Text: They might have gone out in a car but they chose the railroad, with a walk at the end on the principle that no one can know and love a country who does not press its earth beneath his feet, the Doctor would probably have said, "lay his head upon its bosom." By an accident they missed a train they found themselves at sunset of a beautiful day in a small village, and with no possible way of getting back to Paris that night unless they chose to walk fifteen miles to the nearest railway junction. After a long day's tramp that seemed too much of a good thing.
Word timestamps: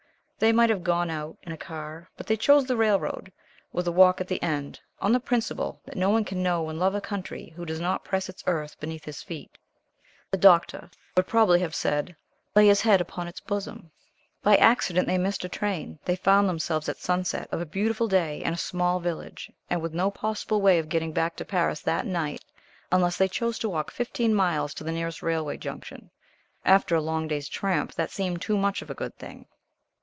They 0.43 0.51
might 0.51 0.71
have 0.71 0.83
gone 0.83 1.11
out 1.11 1.37
in 1.43 1.51
a 1.51 1.55
car 1.57 2.09
but 2.17 2.25
they 2.25 2.35
chose 2.35 2.65
the 2.65 2.75
railroad, 2.75 3.31
with 3.71 3.87
a 3.87 3.91
walk 3.91 4.19
at 4.19 4.27
the 4.27 4.41
end 4.41 4.79
on 4.99 5.11
the 5.11 5.19
principle 5.19 5.79
that 5.85 5.95
no 5.95 6.09
one 6.09 6.25
can 6.25 6.41
know 6.41 6.67
and 6.67 6.79
love 6.79 6.95
a 6.95 6.99
country 6.99 7.53
who 7.55 7.63
does 7.63 7.79
not 7.79 8.03
press 8.03 8.27
its 8.27 8.43
earth 8.47 8.79
beneath 8.79 9.05
his 9.05 9.21
feet, 9.21 9.55
the 10.31 10.39
Doctor 10.39 10.89
would 11.15 11.27
probably 11.27 11.59
have 11.59 11.75
said, 11.75 12.15
"lay 12.55 12.65
his 12.65 12.81
head 12.81 13.01
upon 13.01 13.27
its 13.27 13.39
bosom." 13.39 13.91
By 14.41 14.55
an 14.55 14.63
accident 14.63 15.05
they 15.07 15.19
missed 15.19 15.45
a 15.45 15.47
train 15.47 15.99
they 16.05 16.15
found 16.15 16.49
themselves 16.49 16.89
at 16.89 16.97
sunset 16.97 17.47
of 17.51 17.61
a 17.61 17.65
beautiful 17.67 18.07
day 18.07 18.41
in 18.43 18.51
a 18.51 18.57
small 18.57 18.99
village, 18.99 19.51
and 19.69 19.79
with 19.79 19.93
no 19.93 20.09
possible 20.09 20.59
way 20.59 20.79
of 20.79 20.89
getting 20.89 21.11
back 21.11 21.35
to 21.35 21.45
Paris 21.45 21.81
that 21.81 22.07
night 22.07 22.43
unless 22.91 23.15
they 23.19 23.27
chose 23.27 23.59
to 23.59 23.69
walk 23.69 23.91
fifteen 23.91 24.33
miles 24.33 24.73
to 24.73 24.83
the 24.83 24.91
nearest 24.91 25.21
railway 25.21 25.55
junction. 25.55 26.09
After 26.65 26.95
a 26.95 26.99
long 27.01 27.27
day's 27.27 27.47
tramp 27.47 27.93
that 27.93 28.09
seemed 28.09 28.41
too 28.41 28.57
much 28.57 28.81
of 28.81 28.89
a 28.89 28.95
good 28.95 29.15
thing. 29.17 29.45